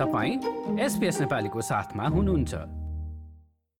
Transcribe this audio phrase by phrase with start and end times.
[0.00, 0.36] तपाईँ
[0.80, 2.54] एसपिएस नेपालीको साथमा हुनुहुन्छ।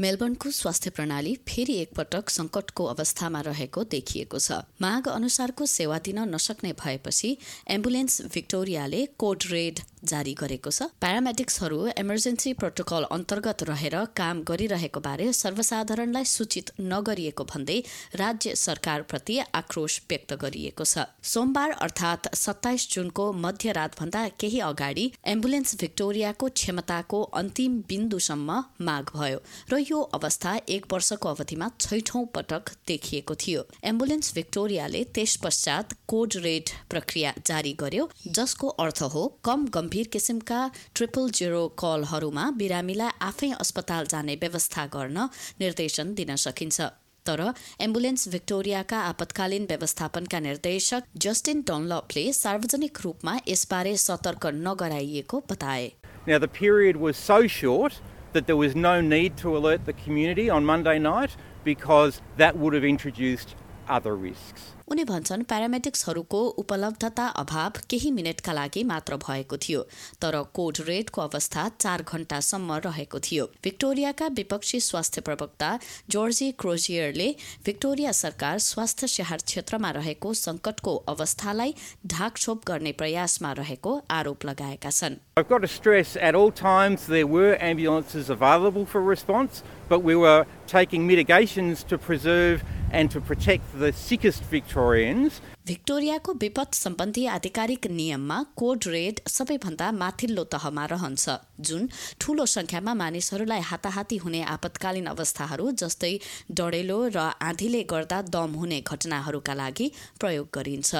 [0.00, 6.72] मेलबर्नको स्वास्थ्य प्रणाली फेरि एकपटक संकटको अवस्थामा रहेको देखिएको छ। माग अनुसारको सेवा दिन नसक्ने
[6.72, 7.36] भएपछि
[7.68, 15.32] एम्बुलेन्स भिक्टोरियाले कोड रेड जारी गरेको छ। प्यारामेटिक्सहरू इमर्जेन्सी प्रोटोकल अन्तर्गत रहेर काम गरिरहेको बारे
[15.34, 17.78] सर्वसाधारणलाई सूचित नगरिएको भन्दै
[18.16, 26.48] राज्य सरकारप्रति आक्रोश व्यक्त गरिएको छ। सोमबार अर्थात् सत्ताइस जुनको मध्यरातभन्दा केही अगाडि एम्बुलेन्स भिक्टोरियाको
[26.54, 29.38] क्षमताको अन्तिम बिन्दुसम्म माग भयो
[29.70, 36.36] र यो अवस्था एक वर्षको अवधिमा छैठौं पटक देखिएको थियो। एम्बुलेन्स भिक्टोरियाले त्यस पश्चात कोड
[36.44, 40.60] रेड प्रक्रिया जारी गर्यो जसको अर्थ हो कम गम्भीर गम्भीर किसिमका
[40.98, 45.28] ट्रिपल जिरो कलहरूमा बिरामीलाई आफै अस्पताल जाने व्यवस्था गर्न
[45.60, 46.80] निर्देशन दिन सकिन्छ।
[47.26, 47.40] तर
[47.86, 55.86] एम्बुलेन्स भिक्टोरियाका आपतकालीन व्यवस्थापनका निर्देशक जस्टिन डनलपले सार्वजनिक रूपमा यसबारे सतर्क नगराइएको बताए।
[56.26, 58.02] Now, the period was so short
[58.34, 62.80] that there was no need to alert the community on Monday night because that would
[62.80, 63.54] have introduced
[63.88, 64.74] other risks.
[64.92, 69.80] उनी भन्छन् प्यारामेटिक्सहरूको उपलब्धता अभाव केही मिनटका लागि मात्र भएको थियो
[70.22, 75.70] तर कोड रेडको अवस्था चार घण्टासम्म रहेको थियो भिक्टोरियाका विपक्षी स्वास्थ्य प्रवक्ता
[76.10, 77.28] जोर्जी क्रोजियरले
[77.64, 81.74] भिक्टोरिया सरकार स्वास्थ्य स्याहार क्षेत्रमा रहेको संकटको अवस्थालाई
[82.14, 87.26] ढाकछोप गर्ने प्रयासमा रहेको आरोप लगाएका छन् I've got to stress at all times there
[87.26, 92.62] were ambulances available for response, but we were taking mitigations to preserve
[92.94, 95.40] and to protect the sickest Victorians.
[95.66, 101.36] भिक्टोरियाको विपद सम्बन्धी आधिकारिक नियममा कोड रेड सबैभन्दा माथिल्लो तहमा रहन्छ।
[101.68, 101.88] जुन
[102.20, 106.12] ठूलो संख्यामा मानिसहरूलाई हाताहाती हुने आपतकालीन अवस्थाहरू जस्तै
[106.52, 109.86] डढेलो र आँधीले गर्दा दम हुने घटनाहरूका लागि
[110.20, 110.90] प्रयोग गरिन्छ।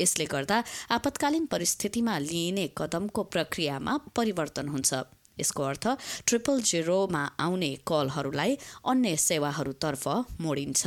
[0.00, 0.62] यसले गर्दा
[0.96, 4.90] आपतकालीन परिस्थितिमा लिइने कदमको प्रक्रियामा परिवर्तन हुन्छ।
[5.40, 5.86] यसको अर्थ
[6.26, 8.56] ट्रिपल जिरोमा आउने कलहरूलाई
[8.90, 10.04] अन्य सेवाहरूतर्फ
[10.40, 10.82] मोडिन्छ।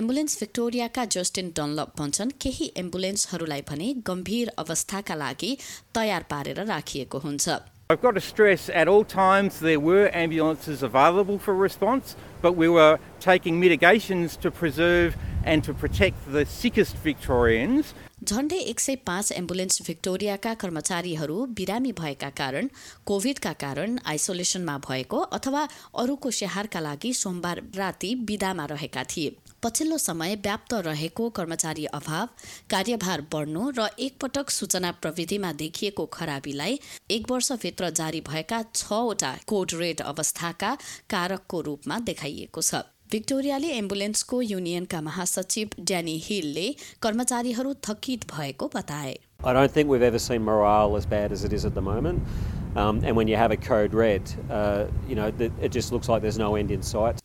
[0.00, 5.56] एम्बुलेन्स भिक्टोरियाका जस्टिन डनलप भन्छन् केही एम्बुलेन्सहरूलाई भने गम्भीर अवस्थाका लागि
[5.94, 7.58] तयार पारेर राखिएको हुन्छ
[7.90, 12.68] I've got to stress at all times there were ambulances available for response, but we
[12.68, 17.92] were taking mitigations to preserve and to protect the sickest Victorians.
[18.24, 22.68] झण्डै एक सय पाँच एम्बुलेन्स भिक्टोरियाका कर्मचारीहरू बिरामी भएका कारण
[23.06, 25.66] कोभिडका कारण आइसोलेसनमा भएको अथवा
[26.02, 32.28] अरूको स्याहारका लागि सोमबार राति विदामा रहेका थिए पछिल्लो समय व्याप्त रहेको कर्मचारी अभाव
[32.70, 36.78] कार्यभार बढ्नु र एकपटक सूचना प्रविधिमा देखिएको खराबीलाई
[37.16, 40.76] एक वर्षभित्र जारी भएका छवटा कोड रेड अवस्थाका
[41.10, 46.66] कारकको रूपमा देखाइएको छ भिक्टोरियाले एम्बुलेन्सको युनियनका महासचिव ड्यानी हिलले
[47.02, 51.52] कर्मचारीहरू थकित भएको बताए I don't think we've ever seen morale as bad as it
[51.52, 52.60] is at the moment.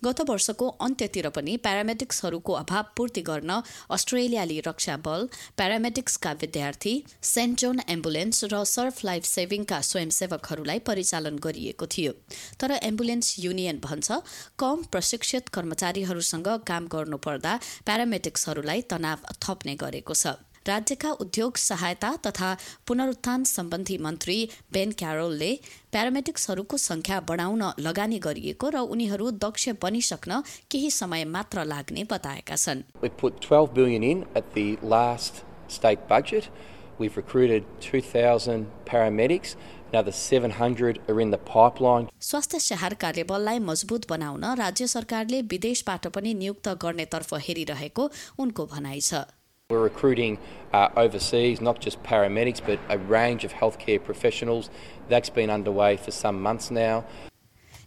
[0.03, 5.27] गत वर्षको अन्त्यतिर पनि प्यारामेटिक्सहरूको अभाव पूर्ति गर्न अस्ट्रेलियाली रक्षा बल
[5.57, 6.93] प्यारामेटिक्सका विद्यार्थी
[7.23, 12.11] सेन्ट जोन एम्बुलेन्स र सर्फ लाइफ सेभिङका स्वयंसेवकहरूलाई परिचालन गरिएको थियो।
[12.59, 14.19] तर एम्बुलेन्स युनियन भन्छ
[14.59, 17.53] कम प्रशिक्षित कर्मचारीहरूसँग काम गर्नुपर्दा
[17.85, 20.35] प्यारामेटिक्सहरूलाई तनाव थप्ने गरेको छ।
[20.69, 22.53] राज्यका उद्योग सहायता तथा
[22.87, 24.37] पुनरुत्थान सम्बन्धी मन्त्री
[24.73, 25.51] बेन क्यारोलले
[25.91, 30.41] प्यारामेटिक्सहरूको संख्या बढाउन लगानी गरिएको र उनीहरू दक्ष बनिसक्न
[30.71, 36.07] केही समय मात्र लाग्ने बताएका छन् We put 12 billion in at the last state
[36.09, 36.49] budget.
[36.99, 39.55] We've recruited 2,000 paramedics.
[39.89, 42.07] Another 700 are in the pipeline.
[42.21, 49.21] स्वास्थ्य स्याहार कार्यबललाई मजबुत बनाउन राज्य सरकारले विदेशबाट पनि नियुक्त गर्नेतर्फ हेरिरहेको उनको भनाइ छ
[49.69, 50.37] We're recruiting
[50.71, 54.69] uh, overseas, not just paramedics, but a range of healthcare professionals.
[55.09, 57.03] That's been underway for some months now.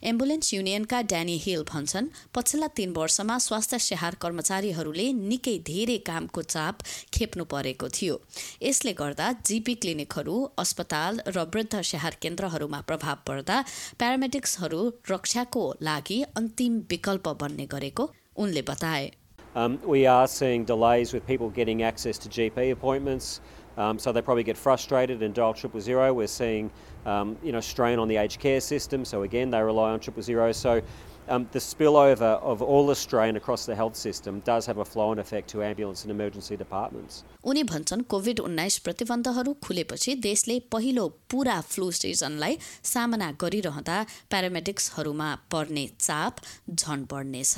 [0.02, 6.84] Ambulance युनियनका ड्यानी हिल भन्छन् पछिल्ला तीन वर्षमा स्वास्थ्य स्याहार कर्मचारीहरूले निकै धेरै कामको चाप
[7.14, 8.20] खेप्नु परेको थियो
[8.62, 13.62] यसले गर्दा जीपी क्लिनिकहरू अस्पताल र वृद्ध स्याहार केन्द्रहरूमा प्रभाव पर्दा
[14.00, 14.82] प्यारामेटिक्सहरू
[15.12, 19.10] रक्षाको लागि अन्तिम विकल्प बन्ने गरेको उनले बताए
[19.55, 23.39] Um, we are seeing delays with people getting access to GP appointments,
[23.77, 26.13] um, so they probably get frustrated and dial triple zero.
[26.13, 26.69] We're seeing,
[27.05, 30.23] um, you know, strain on the aged care system, so again they rely on triple
[30.23, 30.51] zero.
[30.51, 30.81] So
[31.27, 35.19] um, the spillover of all the strain across the health system does have a flow-on
[35.19, 37.23] effect to ambulance and emergency departments.
[37.43, 42.57] उनी भन्छन् covid उन्नाइस प्रतिबन्धहरू खुलेपछि देशले पहिलो पूरा flu सिजनलाई
[42.93, 43.97] सामना गरिरहँदा
[44.31, 47.57] प्यारामेटिक्सहरूमा पर्ने चाप झन बढ्नेछ